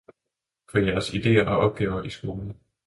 [0.71, 2.55] for jeres ideer og opgaver i skolen.